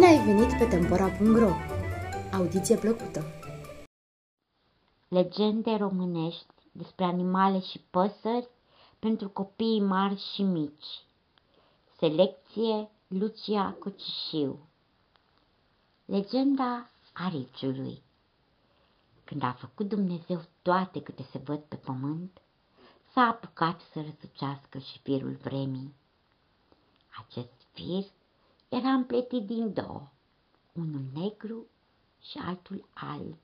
ai 0.00 0.24
venit 0.24 0.58
pe 0.58 0.64
Tempora.ro! 0.64 1.50
Audiție 2.32 2.76
plăcută! 2.76 3.24
Legende 5.08 5.76
românești 5.76 6.54
despre 6.72 7.04
animale 7.04 7.60
și 7.60 7.80
păsări 7.90 8.48
pentru 8.98 9.28
copii 9.28 9.80
mari 9.80 10.22
și 10.34 10.42
mici. 10.42 11.04
Selecție 11.98 12.88
Lucia 13.06 13.76
Cocișiu 13.78 14.58
Legenda 16.04 16.90
ariciului 17.12 18.02
Când 19.24 19.42
a 19.42 19.52
făcut 19.52 19.88
Dumnezeu 19.88 20.42
toate 20.62 21.02
câte 21.02 21.22
se 21.30 21.38
văd 21.38 21.60
pe 21.60 21.76
pământ, 21.76 22.40
s-a 23.12 23.20
apucat 23.20 23.80
să 23.92 24.00
răsucească 24.00 24.78
și 24.78 24.98
firul 24.98 25.38
vremii. 25.42 25.94
Acest 27.26 27.66
fir 27.72 28.04
era 28.74 28.88
împletit 28.88 29.46
din 29.46 29.72
două, 29.72 30.08
unul 30.72 31.02
negru 31.14 31.66
și 32.20 32.38
altul 32.38 32.88
alb. 32.94 33.38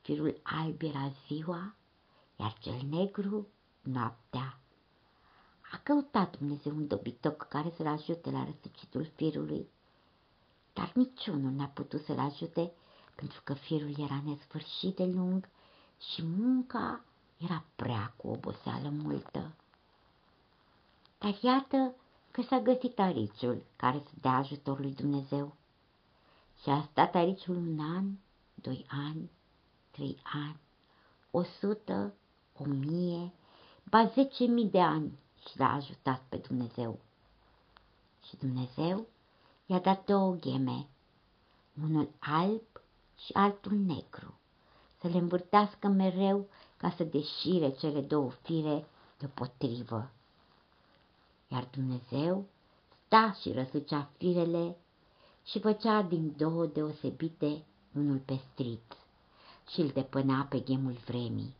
Firul 0.00 0.40
alb 0.42 0.82
era 0.82 1.12
ziua, 1.26 1.74
iar 2.36 2.58
cel 2.58 2.80
negru 2.90 3.46
noaptea. 3.82 4.58
A 5.72 5.80
căutat 5.82 6.38
Dumnezeu 6.38 6.76
un 6.76 6.86
dobitoc 6.86 7.48
care 7.48 7.72
să-l 7.76 7.86
ajute 7.86 8.30
la 8.30 8.44
răsucitul 8.44 9.10
firului, 9.14 9.68
dar 10.72 10.92
niciunul 10.94 11.50
n-a 11.50 11.66
putut 11.66 12.04
să-l 12.04 12.18
ajute 12.18 12.72
pentru 13.14 13.40
că 13.44 13.54
firul 13.54 13.94
era 13.98 14.22
nesfârșit 14.24 14.96
de 14.96 15.04
lung 15.04 15.48
și 16.12 16.22
munca 16.22 17.04
era 17.36 17.64
prea 17.76 18.12
cu 18.16 18.28
oboseală 18.28 18.88
multă. 18.88 19.54
Dar 21.18 21.38
iată 21.40 21.94
că 22.34 22.42
s-a 22.42 22.60
găsit 22.60 22.98
ariciul 22.98 23.62
care 23.76 23.98
să 23.98 24.10
dea 24.20 24.32
ajutor 24.32 24.80
lui 24.80 24.94
Dumnezeu. 24.94 25.56
Și 26.62 26.68
a 26.68 26.88
stat 26.90 27.14
ariciul 27.14 27.56
un 27.56 27.78
an, 27.80 28.04
doi 28.54 28.86
ani, 28.88 29.30
trei 29.90 30.18
ani, 30.22 30.60
o 31.30 31.42
sută, 31.42 32.14
o 32.58 32.64
mie, 32.64 33.32
ba 33.90 34.06
zece 34.06 34.44
mii 34.44 34.70
de 34.70 34.80
ani 34.80 35.18
și 35.48 35.58
l-a 35.58 35.72
ajutat 35.72 36.22
pe 36.28 36.36
Dumnezeu. 36.36 36.98
Și 38.28 38.36
Dumnezeu 38.36 39.06
i-a 39.66 39.78
dat 39.78 40.04
două 40.04 40.34
gheme, 40.34 40.86
unul 41.82 42.10
alb 42.18 42.62
și 43.24 43.32
altul 43.32 43.72
negru, 43.72 44.34
să 45.00 45.08
le 45.08 45.18
învârtească 45.18 45.88
mereu 45.88 46.48
ca 46.76 46.90
să 46.90 47.04
deșire 47.04 47.70
cele 47.70 48.00
două 48.00 48.30
fire 48.30 48.86
deopotrivă 49.18 50.10
iar 51.54 51.68
Dumnezeu 51.70 52.44
sta 53.06 53.36
și 53.40 53.52
răsucea 53.52 54.10
firele 54.16 54.76
și 55.44 55.60
făcea 55.60 56.02
din 56.02 56.34
două 56.36 56.66
deosebite 56.66 57.64
unul 57.96 58.18
pestrit 58.18 58.96
și 59.68 59.80
îl 59.80 59.88
depănea 59.88 60.46
pe 60.50 60.58
ghemul 60.58 60.96
vremii. 61.06 61.54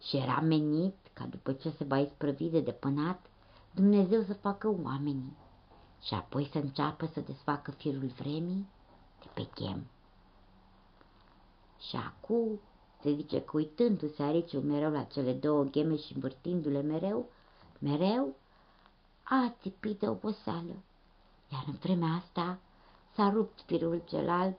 Și 0.00 0.16
era 0.16 0.40
menit 0.40 0.96
ca 1.12 1.26
după 1.26 1.52
ce 1.52 1.70
se 1.70 1.84
va 1.84 1.98
isprăvi 1.98 2.48
de 2.48 2.60
depănat, 2.60 3.26
Dumnezeu 3.74 4.22
să 4.22 4.34
facă 4.34 4.76
oamenii 4.82 5.36
și 6.02 6.14
apoi 6.14 6.48
să 6.52 6.58
înceapă 6.58 7.06
să 7.06 7.20
desfacă 7.20 7.70
firul 7.70 8.06
vremii 8.06 8.68
de 9.20 9.26
pe 9.34 9.48
ghem. 9.54 9.86
Și 11.88 11.96
acum 11.96 12.60
se 13.02 13.14
zice 13.14 13.40
că 13.40 13.56
uitându-se 13.56 14.22
ariciul 14.22 14.62
mereu 14.62 14.90
la 14.90 15.02
cele 15.02 15.32
două 15.32 15.64
gheme 15.64 15.96
și 15.96 16.12
învârtindu-le 16.14 16.80
mereu, 16.80 17.28
mereu 17.78 18.36
a 19.24 19.54
țipit 19.60 19.98
de 19.98 20.08
oboseală, 20.08 20.74
iar 21.52 21.64
în 21.66 21.74
vremea 21.74 22.12
asta 22.14 22.58
s-a 23.14 23.30
rupt 23.30 23.60
firul 23.60 24.02
cel 24.08 24.28
alb 24.28 24.54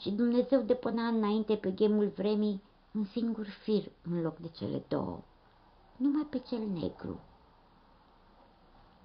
și 0.00 0.10
Dumnezeu 0.10 0.60
depăna 0.60 1.06
înainte 1.06 1.56
pe 1.56 1.74
gemul 1.74 2.08
vremii 2.08 2.62
un 2.92 3.04
singur 3.04 3.46
fir 3.46 3.90
în 4.02 4.20
loc 4.20 4.36
de 4.38 4.48
cele 4.48 4.84
două, 4.88 5.20
numai 5.96 6.26
pe 6.30 6.38
cel 6.38 6.68
negru. 6.68 7.20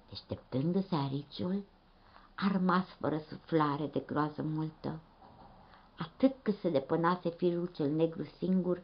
Deșteptându-se 0.08 0.94
ariciul, 0.94 1.64
a 2.34 2.48
rămas 2.52 2.84
fără 2.84 3.18
suflare 3.28 3.86
de 3.86 4.02
groază 4.06 4.42
multă. 4.42 5.00
Atât 5.98 6.34
cât 6.42 6.58
se 6.58 6.70
depănase 6.70 7.28
firul 7.28 7.66
cel 7.66 7.90
negru 7.90 8.24
singur, 8.38 8.82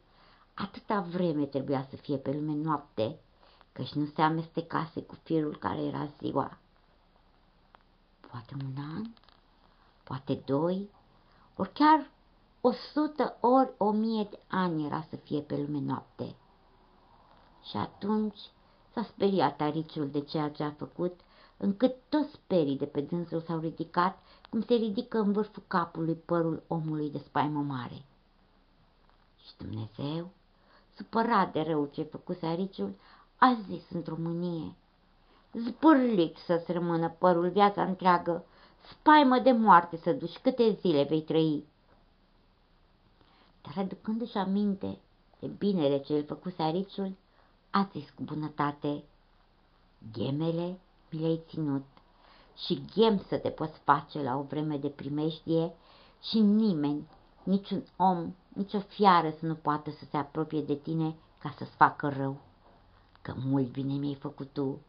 atâta 0.54 1.00
vreme 1.00 1.44
trebuia 1.44 1.86
să 1.90 1.96
fie 1.96 2.16
pe 2.16 2.32
lume 2.32 2.54
noapte, 2.54 3.18
căci 3.72 3.92
nu 3.92 4.06
se 4.14 4.22
amestecase 4.22 5.02
cu 5.02 5.14
firul 5.22 5.56
care 5.56 5.80
era 5.80 6.08
ziua. 6.18 6.58
Poate 8.30 8.54
un 8.64 8.82
an, 8.96 9.04
poate 10.04 10.34
doi, 10.34 10.90
ori 11.56 11.72
chiar 11.72 12.10
o 12.60 12.72
sută 12.72 13.36
ori 13.40 13.72
o 13.76 13.90
mie 13.90 14.26
de 14.30 14.38
ani 14.48 14.86
era 14.86 15.06
să 15.08 15.16
fie 15.16 15.40
pe 15.40 15.56
lume 15.56 15.78
noapte. 15.78 16.34
Și 17.70 17.76
atunci 17.76 18.38
s-a 18.92 19.02
speriat 19.02 19.60
ariciul 19.60 20.10
de 20.10 20.20
ceea 20.20 20.50
ce 20.50 20.62
a 20.62 20.70
făcut, 20.70 21.20
încât 21.56 21.94
toți 22.08 22.32
sperii 22.32 22.76
de 22.76 22.86
pe 22.86 23.00
dânsul 23.00 23.40
s-au 23.40 23.58
ridicat, 23.58 24.18
cum 24.50 24.62
se 24.62 24.74
ridică 24.74 25.18
în 25.18 25.32
vârful 25.32 25.62
capului 25.66 26.14
părul 26.14 26.62
omului 26.66 27.10
de 27.10 27.18
spaimă 27.18 27.60
mare. 27.60 28.04
Și 29.46 29.56
Dumnezeu, 29.56 30.30
supărat 30.96 31.52
de 31.52 31.60
rău 31.60 31.86
ce 31.92 32.02
făcuse 32.02 32.46
ariciul, 32.46 32.94
a 33.42 33.58
zis 33.68 33.90
într-o 33.90 34.16
mânie. 34.18 34.74
Zbârlit 35.52 36.36
să-ți 36.36 36.72
rămână 36.72 37.08
părul 37.08 37.48
viața 37.48 37.82
întreagă, 37.82 38.44
spaimă 38.90 39.38
de 39.38 39.52
moarte 39.52 39.96
să 39.96 40.12
duci, 40.12 40.38
câte 40.38 40.76
zile 40.80 41.02
vei 41.02 41.22
trăi. 41.22 41.64
Dar 43.62 43.84
aducându-și 43.84 44.36
aminte 44.36 44.98
de 45.40 45.46
binele 45.46 45.98
ce 45.98 46.12
îl 46.12 46.24
făcuse 46.24 46.62
ariciul, 46.62 47.16
a 47.70 47.88
zis 47.92 48.10
cu 48.10 48.22
bunătate, 48.22 49.04
Ghemele 50.12 50.78
mi 51.10 51.20
le-ai 51.20 51.40
ținut 51.48 51.84
și 52.56 52.82
ghem 52.94 53.24
să 53.28 53.36
te 53.36 53.50
poți 53.50 53.78
face 53.78 54.22
la 54.22 54.36
o 54.36 54.42
vreme 54.42 54.76
de 54.76 54.88
primejdie 54.88 55.72
și 56.20 56.38
nimeni, 56.38 57.08
niciun 57.42 57.84
om, 57.96 58.34
nicio 58.48 58.78
fiară 58.78 59.34
să 59.38 59.46
nu 59.46 59.54
poată 59.54 59.90
să 59.90 60.04
se 60.10 60.16
apropie 60.16 60.60
de 60.60 60.74
tine 60.74 61.14
ca 61.38 61.54
să-ți 61.58 61.76
facă 61.76 62.08
rău 62.08 62.36
că 63.22 63.34
mult 63.36 63.72
bine 63.72 63.92
mi-ai 63.92 64.14
făcut 64.14 64.52
tu. 64.52 64.80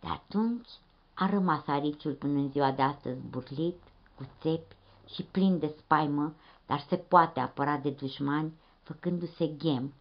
De 0.00 0.08
atunci 0.08 0.68
a 1.14 1.30
rămas 1.30 1.66
ariciul 1.66 2.12
până 2.12 2.38
în 2.38 2.50
ziua 2.50 2.70
de 2.70 2.82
astăzi 2.82 3.20
burlit, 3.20 3.82
cu 4.16 4.26
țepi 4.40 4.74
și 5.14 5.22
plin 5.22 5.58
de 5.58 5.74
spaimă, 5.78 6.34
dar 6.66 6.86
se 6.88 6.96
poate 6.96 7.40
apăra 7.40 7.76
de 7.76 7.90
dușmani 7.90 8.52
făcându-se 8.82 9.46
ghem 9.46 9.92